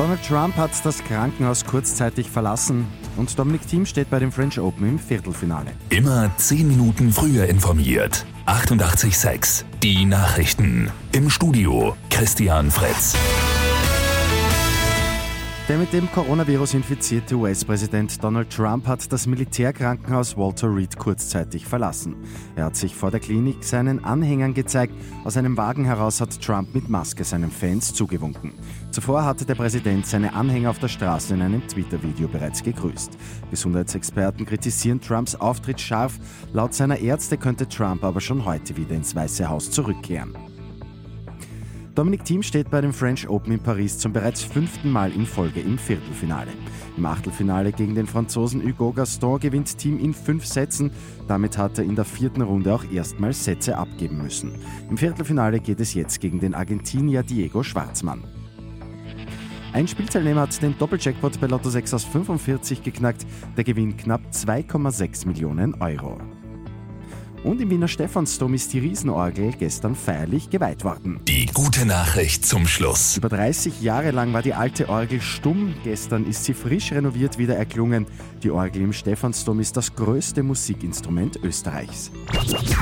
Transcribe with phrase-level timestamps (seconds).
[0.00, 2.86] Donald Trump hat das Krankenhaus kurzzeitig verlassen
[3.18, 5.72] und Dominic Thiem steht bei dem French Open im Viertelfinale.
[5.90, 8.24] Immer 10 Minuten früher informiert.
[8.46, 10.90] 88.6 Die Nachrichten.
[11.12, 13.14] Im Studio Christian Fretz.
[15.70, 22.16] Der mit dem Coronavirus infizierte US-Präsident Donald Trump hat das Militärkrankenhaus Walter Reed kurzzeitig verlassen.
[22.56, 24.92] Er hat sich vor der Klinik seinen Anhängern gezeigt.
[25.22, 28.52] Aus einem Wagen heraus hat Trump mit Maske seinen Fans zugewunken.
[28.90, 33.16] Zuvor hatte der Präsident seine Anhänger auf der Straße in einem Twitter-Video bereits gegrüßt.
[33.52, 36.18] Gesundheitsexperten kritisieren Trumps Auftritt scharf.
[36.52, 40.34] Laut seiner Ärzte könnte Trump aber schon heute wieder ins Weiße Haus zurückkehren.
[42.00, 45.60] Dominic Thiem steht bei dem French Open in Paris zum bereits fünften Mal in Folge
[45.60, 46.50] im Viertelfinale.
[46.96, 50.92] Im Achtelfinale gegen den Franzosen Hugo Gaston gewinnt Thiem in fünf Sätzen.
[51.28, 54.52] Damit hat er in der vierten Runde auch erstmals Sätze abgeben müssen.
[54.88, 58.24] Im Viertelfinale geht es jetzt gegen den Argentinier Diego Schwarzmann.
[59.74, 63.26] Ein Spielteilnehmer hat den Doppeljackpot bei Lotto 6 aus 45 geknackt.
[63.58, 66.16] Der Gewinn knapp 2,6 Millionen Euro.
[67.42, 71.20] Und im Wiener Stephansdom ist die Riesenorgel gestern feierlich geweiht worden.
[71.26, 73.16] Die gute Nachricht zum Schluss.
[73.16, 75.74] Über 30 Jahre lang war die alte Orgel stumm.
[75.82, 78.06] Gestern ist sie frisch renoviert wieder erklungen.
[78.42, 82.10] Die Orgel im Stephansdom ist das größte Musikinstrument Österreichs.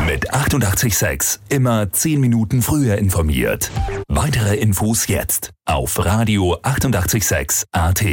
[0.06, 3.70] Mit 88.6 immer 10 Minuten früher informiert.
[4.08, 8.04] Weitere Infos jetzt auf Radio 886 AT.